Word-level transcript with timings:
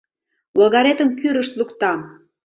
Логаретым 0.59 1.09
кӱрышт 1.19 1.53
луктам!.. 1.59 1.99